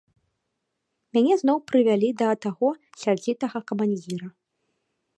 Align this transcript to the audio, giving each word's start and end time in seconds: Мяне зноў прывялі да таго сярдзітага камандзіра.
Мяне 1.17 1.33
зноў 1.41 1.57
прывялі 1.73 2.09
да 2.23 2.27
таго 2.47 2.69
сярдзітага 3.05 3.57
камандзіра. 3.73 4.27